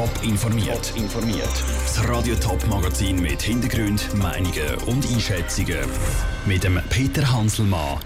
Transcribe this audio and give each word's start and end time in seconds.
Top 0.00 0.22
informiert. 0.22 0.94
informiert. 0.96 1.64
Das 1.84 2.08
Radio 2.08 2.34
Top 2.36 2.66
Magazin 2.68 3.20
mit 3.20 3.42
Hintergrund, 3.42 4.14
Meinungen 4.14 4.74
und 4.86 5.06
Einschätzungen 5.06 5.76
mit 6.46 6.64
dem 6.64 6.80
Peter 6.88 7.30
Hanselmann. 7.30 7.98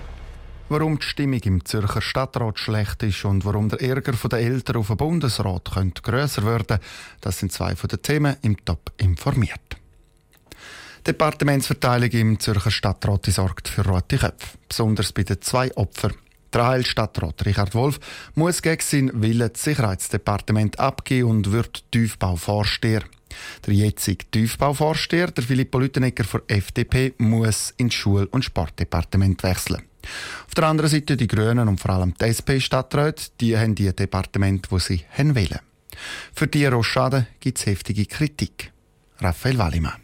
Warum 0.68 0.98
die 0.98 1.06
Stimmung 1.06 1.38
im 1.44 1.64
Zürcher 1.64 2.02
Stadtrat 2.02 2.58
schlecht 2.58 3.04
ist 3.04 3.24
und 3.24 3.44
warum 3.44 3.68
der 3.68 3.80
Ärger 3.80 4.10
der 4.10 4.40
Eltern 4.40 4.78
auf 4.78 4.88
den 4.88 4.96
Bundesrat 4.96 5.70
könnte 5.72 6.02
grösser 6.02 6.44
werden, 6.44 6.80
das 7.20 7.38
sind 7.38 7.52
zwei 7.52 7.77
von 7.77 7.86
den 7.86 8.02
Themen 8.02 8.38
im 8.42 8.56
Top 8.64 8.90
informiert. 8.96 9.76
Die 10.98 11.12
Departementsverteilung 11.12 12.11
im 12.11 12.40
Zürcher 12.40 12.72
Stadtrat 12.72 13.26
sorgt 13.26 13.68
für 13.68 13.86
rote 13.86 14.18
Köpfe, 14.18 14.58
besonders 14.68 15.12
bei 15.12 15.22
den 15.22 15.40
zwei 15.40 15.72
Opfern 15.76 16.14
der 16.55 16.66
Heilstadtrat 16.66 17.45
Richard 17.45 17.75
Wolf 17.75 17.98
muss 18.34 18.62
gegen 18.62 18.82
seinen 18.82 19.23
Willen 19.23 19.50
das 19.52 19.64
Sicherheitsdepartement 19.64 20.79
abgeben 20.79 21.30
und 21.30 21.52
wird 21.52 21.84
Tiefbauvorsteher. 21.91 23.02
Der 23.66 23.74
jetzige 23.74 24.24
Tiefbauvorsteher, 24.30 25.30
der 25.30 25.45
Filippo 25.45 25.78
Lütenegger 25.78 26.25
von 26.25 26.42
FDP, 26.47 27.14
muss 27.19 27.75
ins 27.77 27.95
Schul- 27.95 28.28
und 28.30 28.45
Sportdepartement 28.45 29.42
wechseln. 29.42 29.83
Auf 30.47 30.55
der 30.55 30.64
anderen 30.64 30.91
Seite 30.91 31.16
die 31.16 31.27
Grünen 31.27 31.69
und 31.69 31.80
vor 31.80 31.92
allem 31.92 32.14
die 32.14 32.27
SP-Stadträte, 32.27 33.25
die 33.41 33.56
haben 33.56 33.75
die 33.75 33.92
Departement, 33.92 34.70
wo 34.70 34.78
sie 34.78 35.05
wollen. 35.16 35.59
Für 36.34 36.47
die 36.47 36.66
Rochade 36.66 37.27
gibt 37.41 37.59
es 37.59 37.66
heftige 37.66 38.06
Kritik. 38.06 38.73
Raphael 39.20 39.59
Wallimann. 39.59 40.03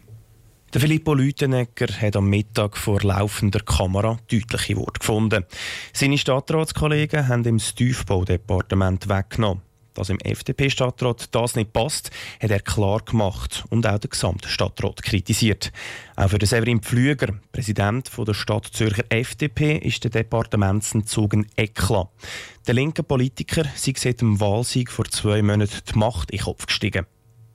Der 0.73 0.79
Filippo 0.79 1.13
Lütenegger 1.13 1.87
hat 1.99 2.15
am 2.15 2.29
Mittag 2.29 2.77
vor 2.77 3.01
laufender 3.01 3.59
Kamera 3.59 4.17
deutliche 4.31 4.77
Worte 4.77 4.99
gefunden. 4.99 5.43
Seine 5.91 6.17
Stadtratskollegen 6.17 7.27
haben 7.27 7.43
ihm 7.43 7.57
das 7.57 7.75
Tiefbaudepartement 7.75 9.09
weggenommen. 9.09 9.63
Dass 9.93 10.07
im 10.07 10.19
FDP-Stadtrat 10.19 11.35
das 11.35 11.57
nicht 11.57 11.73
passt, 11.73 12.11
hat 12.41 12.51
er 12.51 12.61
klar 12.61 13.01
gemacht 13.01 13.65
und 13.69 13.85
auch 13.85 13.99
der 13.99 14.09
gesamte 14.09 14.47
Stadtrat 14.47 15.03
kritisiert. 15.03 15.73
Auch 16.15 16.29
für 16.29 16.39
den 16.39 16.47
Severin 16.47 16.79
Pflüger, 16.79 17.33
Präsident 17.51 18.09
der 18.17 18.33
Stadt 18.33 18.67
Zürcher 18.67 19.03
FDP, 19.09 19.75
ist 19.75 20.05
der 20.05 20.11
Departementsentzug 20.11 21.33
ein 21.33 21.47
Eklat. 21.57 22.07
Der 22.65 22.75
linke 22.75 23.03
Politiker 23.03 23.65
sei 23.75 23.91
seit 23.97 24.21
dem 24.21 24.39
Wahlsieg 24.39 24.89
vor 24.89 25.03
zwei 25.03 25.41
Monaten 25.41 25.81
die 25.93 25.99
Macht 25.99 26.31
in 26.31 26.37
den 26.37 26.45
Kopf 26.45 26.65
gestiegen. 26.65 27.05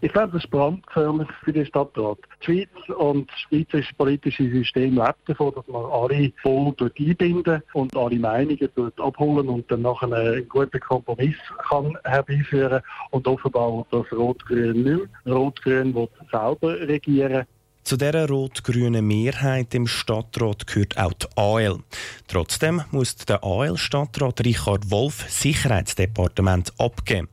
Ich 0.07 0.13
glaube, 0.13 0.35
das 0.35 0.45
ist 0.45 0.51
brandgefährlich 0.53 1.27
für 1.43 1.53
den 1.53 1.67
Stadtrat. 1.67 2.19
Die 2.41 2.45
Schweiz 2.45 2.97
und 2.97 3.29
das 3.29 3.41
schweizerische 3.41 3.93
politische 3.97 4.49
System 4.49 4.95
lebt 4.95 5.19
davon, 5.29 5.53
dass 5.53 5.67
man 5.67 5.85
alle 5.85 6.33
voll 6.43 6.73
einbinden 6.81 7.61
und 7.73 7.97
alle 7.97 8.17
Meinungen 8.17 8.93
abholen 8.99 9.49
und 9.49 9.69
dann 9.69 9.83
nachher 9.83 10.13
einen 10.13 10.49
guten 10.49 10.79
Kompromiss 10.79 11.35
kann 11.69 11.99
herbeiführen 12.05 12.83
Und 13.11 13.27
offenbar 13.27 13.79
wird 13.79 13.87
das 13.91 14.17
Rot-Grün 14.17 14.85
nicht. 14.85 15.09
Rot-Grün 15.27 15.93
wird 15.93 16.13
selber 16.31 16.79
regieren. 16.87 17.45
Zu 17.87 17.97
dieser 17.97 18.29
rot-grünen 18.29 19.07
Mehrheit 19.07 19.73
im 19.73 19.87
Stadtrat 19.87 20.67
gehört 20.67 20.99
auch 20.99 21.13
die 21.13 21.27
AL. 21.37 21.79
Trotzdem 22.27 22.83
muss 22.91 23.15
der 23.15 23.45
AL-Stadtrat 23.45 24.45
Richard 24.45 24.91
Wolf 24.91 25.25
Sicherheitsdepartement 25.31 26.73
abgeben. 26.79 27.29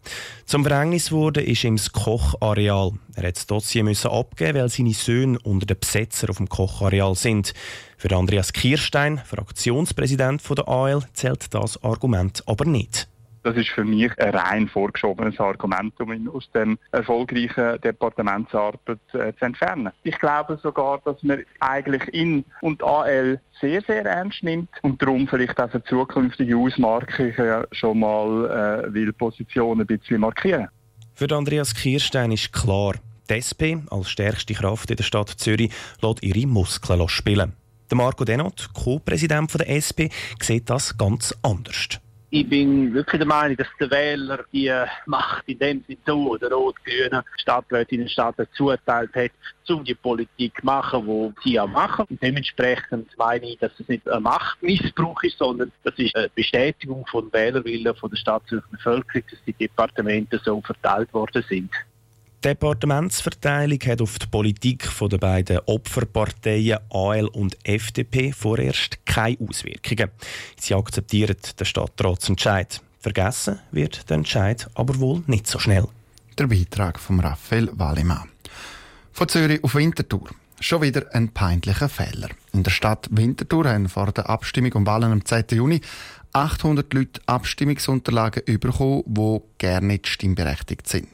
Zum 0.45 0.63
Verhängnis 0.63 1.11
wurde 1.11 1.41
ist 1.41 1.63
ihm 1.63 1.77
das 1.77 1.91
Kochareal. 1.91 2.91
Er 3.15 3.27
hat 3.29 3.35
das 3.35 3.47
Dossier 3.47 3.83
müssen 3.83 4.11
abgeben, 4.11 4.59
weil 4.59 4.69
seine 4.69 4.93
Söhne 4.93 5.39
unter 5.39 5.65
den 5.65 5.79
Besetzer 5.79 6.29
auf 6.29 6.37
dem 6.37 6.47
Kochareal 6.47 7.15
sind. 7.15 7.55
Für 7.97 8.15
Andreas 8.15 8.53
Kirstein, 8.53 9.23
Fraktionspräsident 9.25 10.39
der 10.55 10.67
AL, 10.67 11.01
zählt 11.13 11.51
das 11.51 11.83
Argument 11.83 12.43
aber 12.45 12.65
nicht. 12.65 13.07
Das 13.43 13.57
ist 13.57 13.69
für 13.69 13.83
mich 13.83 14.17
ein 14.19 14.33
rein 14.33 14.67
vorgeschobenes 14.69 15.37
Argument, 15.39 15.93
um 15.99 16.13
ihn 16.13 16.29
aus 16.29 16.49
dem 16.51 16.79
erfolgreichen 16.91 17.79
Departementsarbeit 17.81 18.99
äh, 19.13 19.33
zu 19.39 19.45
entfernen. 19.45 19.91
Ich 20.03 20.17
glaube 20.17 20.57
sogar, 20.63 21.01
dass 21.03 21.21
man 21.23 21.43
eigentlich 21.59 22.13
ihn 22.13 22.45
und 22.61 22.81
AL 22.81 23.41
sehr, 23.59 23.81
sehr 23.81 24.05
ernst 24.05 24.43
nimmt 24.43 24.69
und 24.81 25.01
darum 25.01 25.27
vielleicht 25.27 25.59
auch 25.59 25.69
für 25.69 25.83
zukünftige 25.83 26.55
Ausmarkungen 26.55 27.65
schon 27.73 27.99
mal 27.99 28.85
äh, 28.85 28.93
will 28.93 29.11
Positionen 29.11 29.81
ein 29.81 29.87
bisschen 29.87 30.21
markieren. 30.21 30.69
Für 31.13 31.29
Andreas 31.35 31.75
Kirstein 31.75 32.31
ist 32.31 32.53
klar, 32.53 32.95
die 33.29 33.35
SP 33.43 33.79
als 33.89 34.09
stärkste 34.09 34.53
Kraft 34.53 34.89
in 34.89 34.97
der 34.97 35.03
Stadt 35.03 35.29
Zürich 35.29 35.71
lässt 36.01 36.23
ihre 36.23 36.47
Muskeln 36.47 37.07
spielen. 37.09 37.53
Marco 37.93 38.25
Denot, 38.25 38.69
Co-Präsident 38.73 39.53
der 39.53 39.69
SP, 39.69 40.09
sieht 40.41 40.69
das 40.69 40.97
ganz 40.97 41.35
anders. 41.43 41.99
Ich 42.35 42.49
bin 42.49 42.91
wirklich 42.95 43.19
der 43.19 43.27
Meinung, 43.27 43.55
dass 43.57 43.67
der 43.79 43.91
Wähler 43.91 44.43
die 44.51 44.73
Macht 45.05 45.47
in 45.47 45.59
dem 45.59 45.83
Sinne 45.85 45.99
zu 46.03 46.35
der 46.39 46.51
rot-grünen 46.51 47.21
Stadträte 47.37 47.93
in 47.93 48.01
den 48.01 48.09
Staaten 48.09 48.47
zuteilt 48.55 49.13
hat, 49.13 49.29
um 49.69 49.83
die 49.83 49.93
Politik 49.93 50.59
zu 50.59 50.65
machen, 50.65 51.05
die 51.05 51.49
sie 51.51 51.59
auch 51.59 51.67
machen. 51.67 52.05
Und 52.09 52.23
dementsprechend 52.23 53.15
meine 53.19 53.45
ich, 53.45 53.59
dass 53.59 53.79
es 53.79 53.87
nicht 53.87 54.09
ein 54.09 54.23
Machtmissbrauch 54.23 55.21
ist, 55.21 55.37
sondern 55.37 55.71
das 55.83 55.93
ist 55.99 56.15
eine 56.15 56.29
Bestätigung 56.29 57.05
von 57.05 57.31
Wählerwillen 57.31 57.95
von 57.95 58.09
der 58.09 58.17
Stadtzürcher 58.17 58.65
Bevölkerung, 58.71 59.27
dass 59.29 59.39
die 59.45 59.53
Departemente 59.53 60.41
so 60.43 60.59
verteilt 60.61 61.13
worden 61.13 61.45
sind. 61.47 61.69
Die 62.43 62.49
Departementsverteilung 62.49 63.79
hat 63.85 64.01
auf 64.01 64.19
die 64.19 64.27
Politik 64.27 64.89
der 64.99 65.17
beiden 65.17 65.59
Opferparteien 65.65 66.79
AL 66.89 67.27
und 67.27 67.57
FDP 67.63 68.33
vorerst 68.33 69.05
keine 69.05 69.37
Auswirkungen. 69.47 70.09
Sie 70.59 70.75
akzeptieren 70.75 71.37
den 71.57 71.65
Stadtratsentscheid. 71.65 72.81
Vergessen 72.99 73.59
wird 73.71 74.09
der 74.09 74.17
Entscheid 74.17 74.69
aber 74.73 74.99
wohl 74.99 75.23
nicht 75.25 75.47
so 75.47 75.57
schnell. 75.57 75.87
Der 76.37 76.47
Beitrag 76.47 76.99
von 76.99 77.21
Raphael 77.21 77.69
Wallimann. 77.75 78.27
Von 79.13 79.29
Zürich 79.29 79.63
auf 79.63 79.75
Winterthur. 79.75 80.27
Schon 80.59 80.81
wieder 80.81 81.15
ein 81.15 81.29
peinlicher 81.29 81.87
Fehler. 81.87 82.27
In 82.51 82.63
der 82.63 82.71
Stadt 82.71 83.07
Winterthur 83.09 83.69
haben 83.69 83.87
vor 83.87 84.11
der 84.11 84.29
Abstimmung 84.29 84.73
um 84.73 84.85
Wahlen 84.85 85.13
am 85.13 85.23
10. 85.23 85.45
Juni 85.51 85.79
800 86.33 86.93
Leute 86.93 87.21
Abstimmungsunterlagen 87.25 88.43
bekommen, 88.59 89.03
die 89.07 89.39
gerne 89.59 89.87
nicht 89.87 90.07
stimmberechtigt 90.07 90.89
sind. 90.89 91.07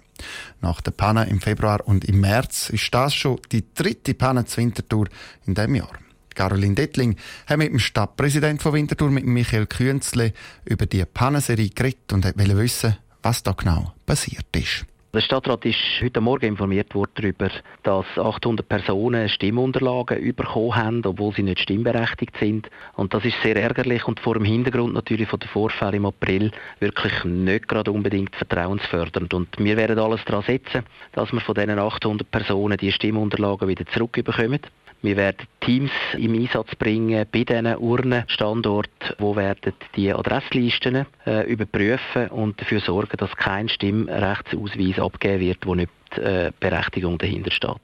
Nach 0.62 0.82
der 0.82 0.92
Panne 0.92 1.28
im 1.30 1.42
Februar 1.42 1.88
und 1.88 2.06
im 2.06 2.20
März 2.20 2.70
ist 2.70 2.94
das 2.94 3.14
schon 3.14 3.40
die 3.52 3.64
dritte 3.74 4.14
Panne 4.14 4.46
zu 4.46 4.58
Winterthur 4.58 5.08
in 5.46 5.56
diesem 5.56 5.76
Jahr. 5.76 5.92
Caroline 6.36 6.76
Dettling 6.76 7.18
hat 7.48 7.58
mit 7.58 7.70
dem 7.70 7.80
Stadtpräsident 7.80 8.62
von 8.62 8.74
Winterthur, 8.74 9.10
mit 9.12 9.26
Michael 9.26 9.68
Künzle, 9.68 10.34
über 10.64 10.86
die 10.86 11.04
Pannenserie 11.06 11.70
geredet 11.70 12.14
und 12.14 12.24
wollte 12.24 12.58
wissen, 12.58 12.98
was 13.22 13.44
da 13.44 13.52
genau 13.52 13.94
passiert 14.06 14.46
ist. 14.56 14.86
Der 15.12 15.22
Stadtrat 15.22 15.66
ist 15.66 15.80
heute 16.04 16.22
Morgen 16.22 16.46
informiert 16.46 16.94
worden 16.94 17.10
darüber, 17.16 17.50
dass 17.82 18.06
800 18.16 18.70
Personen 18.70 19.28
Stimmunterlagen 19.28 20.36
bekommen 20.36 20.76
haben, 20.76 21.02
obwohl 21.04 21.34
sie 21.34 21.42
nicht 21.42 21.62
stimmberechtigt 21.62 22.38
sind. 22.38 22.70
Und 22.96 23.12
das 23.16 23.26
ist 23.26 23.42
sehr 23.42 23.56
ärgerlich 23.56 24.08
und 24.08 24.20
vor 24.20 24.36
dem 24.36 24.46
Hintergrund 24.46 24.94
natürlich 24.94 25.28
von 25.28 25.40
der 25.40 25.50
Vorfälle 25.50 25.98
im 25.98 26.06
April 26.06 26.52
wirklich 26.80 27.24
nicht 27.24 27.68
gerade 27.68 27.92
unbedingt 27.92 28.36
vertrauensfördernd. 28.36 29.34
Und 29.34 29.48
wir 29.58 29.78
werden 29.78 29.98
alles 29.98 30.24
daran 30.26 30.44
setzen, 30.44 30.84
dass 31.14 31.34
wir 31.34 31.42
von 31.42 31.56
diesen 31.56 31.80
800 31.80 32.30
Personen 32.30 32.78
die 32.78 32.92
Stimmunterlagen 32.92 33.68
wieder 33.68 33.88
zurückbekommen. 33.88 34.60
Wir 35.02 35.16
werden 35.16 35.48
Teams 35.62 35.92
im 36.18 36.34
Einsatz 36.34 36.76
bringen 36.76 37.26
bei 37.32 37.46
diesen 37.46 37.78
Urnenstandorten, 37.78 39.16
wo 39.18 39.36
werden 39.36 39.74
die 39.96 40.12
Adresslisten 40.12 41.06
äh, 41.26 41.50
überprüfen 41.50 42.28
und 42.30 42.60
dafür 42.60 42.82
sorgen, 42.82 43.16
dass 43.18 43.34
kein 43.38 43.70
Stimmrechtsausweis 43.70 45.00
abgegeben 45.00 45.42
wird, 45.42 45.66
wo 45.66 45.76
nicht 45.76 45.92
die 46.18 46.22
äh, 46.22 46.52
Berechtigung 46.60 47.18
dahinter 47.18 47.52
steht. 47.52 47.80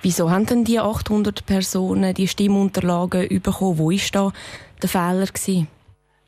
Wieso 0.00 0.30
haben 0.30 0.46
denn 0.46 0.64
die 0.64 0.80
800 0.80 1.44
Personen 1.46 2.14
die 2.14 2.28
Stimmunterlagen 2.28 3.28
bekommen? 3.42 3.78
Wo 3.78 3.90
war 3.90 3.98
da 4.12 4.32
der 4.80 4.88
Fehler? 4.88 5.26
Gewesen? 5.26 5.68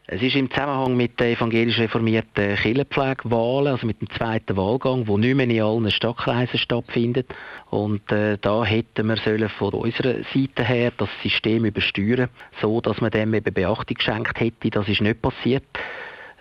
Es 0.08 0.22
ist 0.22 0.36
im 0.36 0.48
Zusammenhang 0.48 0.96
mit 0.96 1.18
den 1.18 1.34
evangelisch 1.34 1.80
reformierten 1.80 2.54
Kirchenpflegewahlen, 2.54 3.72
also 3.72 3.88
mit 3.88 4.00
dem 4.00 4.08
zweiten 4.10 4.56
Wahlgang, 4.56 5.08
wo 5.08 5.18
nicht 5.18 5.34
mehr 5.34 5.48
in 5.48 5.60
allen 5.60 5.90
Stadtkreisen 5.90 6.60
stattfindet. 6.60 7.26
Und 7.70 8.12
äh, 8.12 8.38
da 8.40 8.64
hätten 8.64 9.08
wir 9.08 9.16
sollen 9.16 9.48
von 9.48 9.74
unserer 9.74 10.22
Seite 10.32 10.62
her 10.62 10.92
das 10.96 11.08
System 11.24 11.64
übersteuern, 11.64 12.28
so 12.60 12.80
dass 12.80 13.00
man 13.00 13.10
dem 13.10 13.34
eben 13.34 13.52
Beachtung 13.52 13.96
geschenkt 13.96 14.38
hätte. 14.38 14.70
Das 14.70 14.86
ist 14.86 15.00
nicht 15.00 15.20
passiert. 15.20 15.64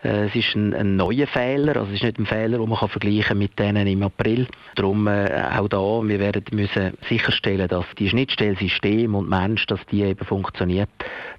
Äh, 0.05 0.27
es 0.27 0.35
ist 0.35 0.55
ein, 0.55 0.73
ein, 0.73 0.95
neuer 0.95 1.25
Fehler, 1.25 1.77
also 1.77 1.87
es 1.87 1.95
ist 1.95 2.03
nicht 2.03 2.19
ein 2.19 2.25
Fehler, 2.27 2.59
den 2.59 2.69
man 2.69 2.77
kann 2.77 2.89
vergleichen 2.89 3.37
mit 3.37 3.57
denen 3.57 3.87
im 3.87 4.03
April. 4.03 4.47
Darum 4.75 5.07
äh, 5.07 5.29
auch 5.57 5.67
da, 5.67 5.77
wir 6.03 6.19
werden 6.19 6.43
müssen 6.51 6.93
sicherstellen, 7.09 7.67
dass 7.67 7.85
die 7.97 8.09
Schnittstellsystem 8.09 9.15
und 9.15 9.27
Mensch, 9.27 9.65
dass 9.65 9.83
die 9.87 10.03
eben 10.03 10.25
funktioniert, 10.25 10.89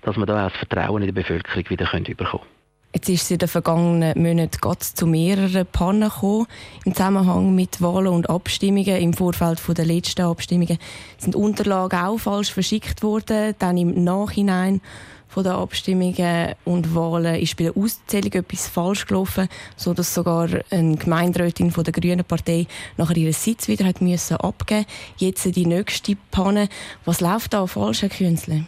dass 0.02 0.16
wir 0.16 0.26
da 0.26 0.46
auch 0.46 0.50
das 0.50 0.58
Vertrauen 0.58 1.02
in 1.02 1.14
der 1.14 1.20
Bevölkerung 1.20 1.70
wieder 1.70 1.86
können 1.86 2.16
bekommen 2.16 2.55
Jetzt 2.96 3.10
ist 3.10 3.22
es 3.24 3.30
in 3.30 3.36
den 3.36 3.48
vergangenen 3.48 4.22
Monaten 4.22 4.56
Gott 4.58 4.82
zu 4.82 5.06
mehreren 5.06 5.66
Pannen 5.66 6.08
gekommen. 6.08 6.46
Im 6.86 6.94
Zusammenhang 6.94 7.54
mit 7.54 7.82
Wahlen 7.82 8.06
und 8.06 8.30
Abstimmungen 8.30 8.96
im 8.96 9.12
Vorfeld 9.12 9.60
der 9.68 9.84
letzten 9.84 10.22
Abstimmungen 10.22 10.78
sind 11.18 11.36
Unterlagen 11.36 12.00
auch 12.00 12.16
falsch 12.16 12.54
verschickt 12.54 13.02
worden, 13.02 13.54
dann 13.58 13.76
im 13.76 14.02
Nachhinein 14.02 14.80
von 15.28 15.44
den 15.44 15.52
Abstimmungen 15.52 16.54
und 16.64 16.94
Wahlen 16.94 17.34
ist 17.34 17.58
bei 17.58 17.64
der 17.64 17.76
Auszählung 17.76 18.32
etwas 18.32 18.66
falsch 18.66 19.06
gelaufen, 19.06 19.50
so 19.76 19.92
dass 19.92 20.14
sogar 20.14 20.48
eine 20.70 20.96
Gemeinderätin 20.96 21.72
von 21.72 21.84
der 21.84 21.92
Grünen 21.92 22.24
Partei 22.24 22.66
nachher 22.96 23.18
ihren 23.18 23.34
Sitz 23.34 23.68
wieder 23.68 23.84
hat 23.84 24.00
müssen 24.00 24.38
abgeben. 24.38 24.86
Jetzt 25.18 25.44
die 25.54 25.66
nächste 25.66 26.16
Panne. 26.30 26.70
Was 27.04 27.20
läuft 27.20 27.52
da 27.52 27.66
falsch, 27.66 28.00
Herr 28.00 28.08
Künzle? 28.08 28.64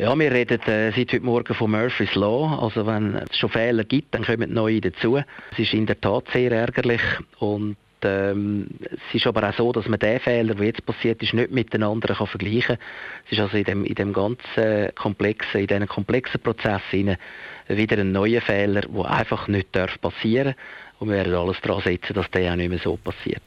Ja, 0.00 0.16
wir 0.16 0.30
reden 0.30 0.60
äh, 0.60 0.92
seit 0.92 1.12
heute 1.12 1.20
Morgen 1.24 1.54
von 1.54 1.72
Murphy's 1.72 2.14
Law. 2.14 2.56
Also 2.62 2.86
wenn 2.86 3.16
es 3.16 3.36
schon 3.36 3.50
Fehler 3.50 3.82
gibt, 3.82 4.14
dann 4.14 4.24
kommen 4.24 4.54
neue 4.54 4.80
dazu. 4.80 5.20
Es 5.50 5.58
ist 5.58 5.74
in 5.74 5.86
der 5.86 6.00
Tat 6.00 6.26
sehr 6.32 6.52
ärgerlich 6.52 7.00
und 7.40 7.76
ähm, 8.04 8.68
es 8.92 9.16
ist 9.16 9.26
aber 9.26 9.48
auch 9.48 9.54
so, 9.54 9.72
dass 9.72 9.88
man 9.88 9.98
den 9.98 10.20
Fehler, 10.20 10.54
der 10.54 10.66
jetzt 10.66 10.86
passiert 10.86 11.20
ist, 11.20 11.34
nicht 11.34 11.50
mit 11.50 11.74
den 11.74 11.82
anderen 11.82 12.14
kann 12.14 12.28
vergleichen 12.28 12.76
kann. 12.76 12.86
Es 13.26 13.32
ist 13.32 13.40
also 13.40 13.56
in 13.56 13.64
dem, 13.64 13.84
in 13.84 13.96
dem 13.96 14.12
ganzen 14.12 14.94
komplexen, 14.94 15.62
in 15.62 15.66
diesen 15.66 15.88
komplexen 15.88 16.40
Prozess 16.42 16.82
wieder 16.92 17.98
ein 17.98 18.12
neuer 18.12 18.40
Fehler, 18.40 18.82
der 18.82 19.04
einfach 19.04 19.48
nicht 19.48 19.72
passieren 20.00 20.54
darf. 20.54 21.00
Und 21.00 21.08
wir 21.08 21.16
werden 21.16 21.34
alles 21.34 21.60
daran 21.60 21.82
setzen, 21.82 22.14
dass 22.14 22.30
der 22.30 22.52
auch 22.52 22.56
nicht 22.56 22.68
mehr 22.70 22.78
so 22.78 22.96
passiert. 22.96 23.42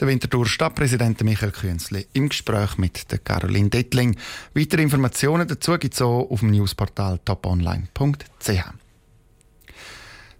Der 0.00 0.06
Winterthur 0.06 0.46
Stadtpräsident 0.46 1.24
Michael 1.24 1.50
Künzli 1.50 2.06
im 2.12 2.28
Gespräch 2.28 2.78
mit 2.78 3.10
der 3.10 3.18
Caroline 3.18 3.68
Dettling. 3.68 4.16
Weitere 4.54 4.82
Informationen 4.82 5.48
dazu 5.48 5.76
gibt 5.76 5.94
es 5.94 6.02
auch 6.02 6.30
auf 6.30 6.38
dem 6.38 6.52
Newsportal 6.52 7.18
toponline.ch. 7.24 8.64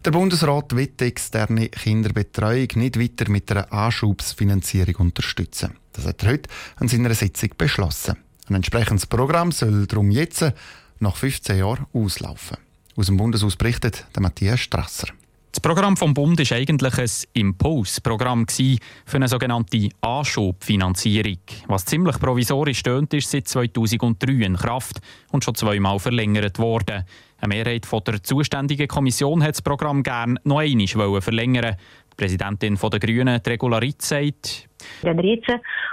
Der 0.05 0.11
Bundesrat 0.13 0.77
will 0.77 0.87
die 0.87 1.05
externe 1.07 1.71
Kinderbetreuung 1.71 2.69
nicht 2.77 3.01
weiter 3.01 3.29
mit 3.29 3.51
einer 3.51 3.73
Anschubsfinanzierung 3.73 4.95
unterstützen. 4.95 5.75
Das 5.93 6.07
hat 6.07 6.23
er 6.23 6.31
heute 6.31 6.49
an 6.77 6.87
seiner 6.87 7.13
Sitzung 7.15 7.51
beschlossen. 7.59 8.17
Ein 8.49 8.55
entsprechendes 8.55 9.07
Programm 9.07 9.51
soll 9.51 9.89
darum 9.89 10.13
jetzt 10.13 10.53
nach 11.01 11.17
15 11.17 11.59
Jahren 11.59 11.87
auslaufen. 11.93 12.59
Aus 12.95 13.07
dem 13.07 13.17
Bundeshaus 13.17 13.57
berichtet 13.57 14.07
der 14.15 14.23
Matthias 14.23 14.61
Strasser. 14.61 15.09
Das 15.51 15.61
Programm 15.61 15.97
vom 15.97 16.15
Bund 16.15 16.39
ist 16.41 16.53
eigentlich 16.53 16.99
ein 16.99 17.11
Impulsprogramm 17.33 18.47
für 18.49 19.17
eine 19.17 19.29
sogenannte 19.29 19.89
Anschubfinanzierung, 20.03 21.39
was 21.67 21.87
ziemlich 21.87 22.21
provisorisch 22.21 22.79
stöhnt, 22.79 23.15
ist 23.15 23.31
seit 23.31 23.49
2003 23.49 24.45
in 24.45 24.57
Kraft 24.57 25.01
und 25.33 25.43
schon 25.43 25.55
zweimal 25.55 25.99
verlängert 25.99 26.59
worden. 26.59 27.05
Eine 27.41 27.49
Mehrheit 27.55 27.87
von 27.87 28.05
der 28.05 28.23
zuständigen 28.23 28.89
Kommission 28.89 29.43
hat 29.43 29.55
das 29.55 29.63
Programm 29.63 30.03
gerne 30.03 30.39
noch 30.45 30.59
einmal 30.59 31.21
verlängern. 31.21 31.77
Die 32.13 32.17
Präsidentin 32.17 32.77
der 32.77 33.01
Grünen, 33.01 33.41
Regularit, 33.41 34.03
sagt, 34.03 34.68
wenn 35.03 35.19
er 35.19 35.25
jetzt 35.25 35.49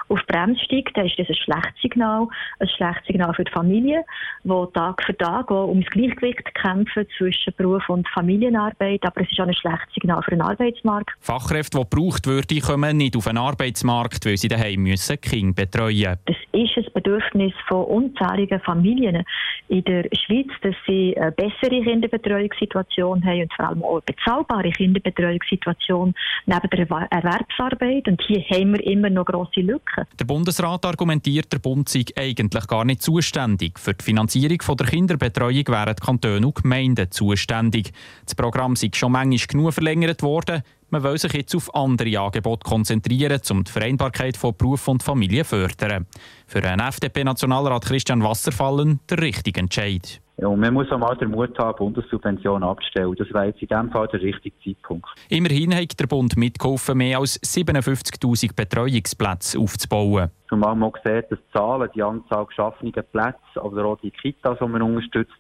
auf 0.08 0.20
die 0.20 0.34
Bremse 0.34 0.64
steigt, 0.64 0.98
dann 0.98 1.06
ist 1.06 1.18
das 1.18 1.28
ein 1.30 1.36
schlechtes 1.36 1.82
Signal. 1.82 2.28
Ein 2.60 2.68
schlechtes 2.68 3.08
Signal 3.08 3.34
für 3.34 3.44
die 3.44 3.52
Familien, 3.52 4.04
die 4.44 4.66
Tag 4.74 5.04
für 5.04 5.18
Tag 5.18 5.50
um 5.52 5.82
das 5.82 5.90
Gleichgewicht 5.92 6.54
kämpfen 6.56 7.08
zwischen 7.18 7.54
Beruf 7.56 7.88
und 7.90 8.08
Familienarbeit. 8.10 9.04
Aber 9.06 9.22
es 9.22 9.32
ist 9.32 9.40
auch 9.40 9.48
ein 9.48 9.54
schlechtes 9.54 9.94
Signal 9.94 10.22
für 10.24 10.32
den 10.32 10.42
Arbeitsmarkt. 10.42 11.12
Fachkräfte, 11.20 11.78
die 11.78 11.84
gebraucht 11.90 12.28
würden, 12.28 12.62
kommen 12.62 12.98
nicht 12.98 13.16
auf 13.16 13.26
den 13.26 13.38
Arbeitsmarkt, 13.38 14.26
weil 14.26 14.38
sie 14.38 14.48
daheim 14.48 14.84
müssen 14.84 15.20
Kinder 15.20 15.54
betreuen 15.54 16.18
Das 16.26 16.36
ist 16.52 16.78
ein 16.78 16.85
Bedürfnis 17.06 17.54
von 17.68 17.86
unzähligen 17.86 18.60
Familien 18.62 19.24
in 19.68 19.84
der 19.84 20.04
Schweiz, 20.14 20.48
dass 20.62 20.76
sie 20.88 21.16
eine 21.18 21.32
bessere 21.32 21.82
Kinderbetreuungssituation 21.84 23.24
haben 23.24 23.42
und 23.42 23.54
vor 23.54 23.66
allem 23.68 23.84
auch 23.84 23.94
eine 23.94 24.02
bezahlbare 24.02 24.72
Kinderbetreuungssituation 24.72 26.14
neben 26.46 26.70
der 26.70 27.08
Erwerbsarbeit. 27.12 28.08
Und 28.08 28.22
hier 28.26 28.42
haben 28.50 28.74
wir 28.74 28.84
immer 28.86 29.10
noch 29.10 29.26
grosse 29.26 29.62
Lücken. 29.62 30.06
Der 30.20 30.26
Bundesrat 30.26 30.86
argumentiert, 30.86 31.52
der 31.54 31.60
Bund 31.60 31.90
sei 31.90 32.06
eigentlich 32.18 32.68
gar 32.68 32.86
nicht 32.86 33.02
zuständig. 33.02 33.80
Für 33.80 33.94
die 33.94 34.04
Finanzierung 34.04 34.58
der 34.78 34.88
Kinderbetreuung 34.88 35.68
wären 35.68 35.96
die 35.96 36.06
Kantone 36.06 36.46
und 36.46 36.56
Gemeinden 36.56 37.12
zuständig. 37.12 37.92
Das 38.26 38.36
Programm 38.36 38.76
sei 38.76 38.90
schon 38.94 39.12
manchmal 39.12 39.48
genug 39.48 39.74
verlängert 39.74 40.24
worden. 40.24 40.64
Man 40.96 41.04
will 41.04 41.18
sich 41.18 41.34
jetzt 41.34 41.54
auf 41.54 41.76
andere 41.76 42.18
Angebote 42.18 42.64
konzentrieren, 42.64 43.42
um 43.52 43.66
die 43.66 43.72
Vereinbarkeit 43.74 44.38
von 44.38 44.56
Beruf 44.56 44.88
und 44.88 45.04
Familie 45.04 45.44
zu 45.44 45.58
fördern. 45.58 46.06
Für 46.48 46.64
einen 46.64 46.80
FDP-Nationalrat 46.80 47.84
Christian 47.84 48.24
Wasserfallen 48.24 49.02
der 49.10 49.18
richtige 49.18 49.60
Entscheid. 49.60 50.22
Ja, 50.38 50.48
und 50.48 50.62
man 50.62 50.74
muss 50.74 50.90
auch 50.94 50.98
mal 50.98 51.18
den 51.18 51.32
Mut 51.32 51.60
haben, 51.60 51.76
Bundessubventionen 51.76 52.64
abzustellen. 52.64 53.14
Das 53.18 53.28
wäre 53.34 53.48
jetzt 53.48 53.62
in 53.62 53.68
diesem 53.68 53.92
Fall 53.92 54.08
der 54.08 54.22
richtige 54.22 54.58
Zeitpunkt. 54.64 55.10
Immerhin 55.28 55.76
hat 55.76 56.00
der 56.00 56.08
Bund 56.08 56.38
mitgeholfen, 56.38 56.98
mehr 56.98 57.20
als 57.20 57.42
57'000 57.44 58.56
Betreuungsplätze 58.56 59.60
aufzubauen. 59.60 60.32
Zumal 60.48 60.78
man 60.78 60.94
sieht, 61.04 61.30
dass 61.30 61.40
die 61.40 61.52
Zahlen, 61.58 61.90
die 61.94 62.04
Anzahl 62.04 62.46
geschaffener 62.46 63.02
Plätze, 63.02 63.38
aber 63.56 63.84
auch 63.84 64.00
die 64.00 64.12
Kitas, 64.12 64.60
die 64.62 64.66
man 64.66 64.82
unterstützt, 64.82 65.34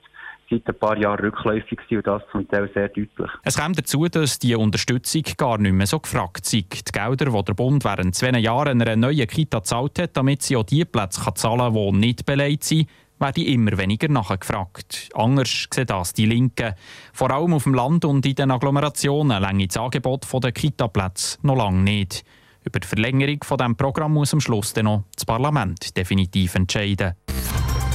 seit 0.50 0.68
ein 0.68 0.76
paar 0.76 0.98
Jahren 0.98 1.20
rückläufig 1.26 1.80
sind 1.90 2.00
und 2.00 2.08
das 2.08 2.22
zum 2.32 2.48
Teil 2.48 2.70
sehr 2.74 2.90
deutlich. 2.90 3.30
Es 3.44 3.58
kommt 3.58 3.78
dazu, 3.78 4.08
dass 4.08 4.40
die 4.40 4.56
Unterstützung 4.56 5.24
gar 5.38 5.58
nicht 5.58 5.74
mehr 5.74 5.88
so 5.88 6.00
gefragt 6.00 6.46
sind. 6.46 6.88
Die 6.88 6.92
Gelder, 6.92 7.26
die 7.26 7.44
der 7.44 7.54
Bund 7.54 7.84
während 7.84 8.16
zwei 8.16 8.38
Jahren 8.40 8.82
einer 8.82 8.96
neuen 8.96 9.28
Kita 9.28 9.60
gezahlt 9.60 10.00
hat, 10.00 10.18
damit 10.18 10.44
sie 10.44 10.56
auch 10.56 10.64
die 10.64 10.86
Plätze 10.86 11.22
zahlen 11.34 11.74
kann, 11.74 11.94
die 11.94 11.98
nicht 12.00 12.26
beleidigt 12.26 12.64
sind, 12.64 12.90
werden 13.20 13.46
immer 13.46 13.78
weniger 13.78 14.10
nachgefragt. 14.10 15.10
Anders 15.14 15.68
sehen 15.74 15.88
das 15.88 16.14
die 16.14 16.26
Linken. 16.26 16.74
Vor 17.14 17.32
allem 17.32 17.54
auf 17.54 17.64
dem 17.64 17.74
Land 17.74 18.06
und 18.06 18.26
in 18.26 18.36
den 18.36 18.52
Agglomerationen 18.52 19.42
länge 19.42 19.68
das 19.68 19.78
Angebot 19.78 20.26
der 20.44 20.52
Kita-Plätze 20.52 21.38
noch 21.44 21.56
lange 21.56 21.82
nicht. 21.82 22.26
Über 22.64 22.80
die 22.80 22.88
Verlängerung 22.88 23.44
von 23.44 23.58
diesem 23.58 23.76
Programm 23.76 24.14
muss 24.14 24.34
am 24.34 24.42
Schluss 24.42 24.74
dann 24.74 24.86
noch 24.86 25.04
das 25.16 25.26
Parlament 25.26 25.96
definitiv 25.96 26.56
entscheiden. 26.56 27.14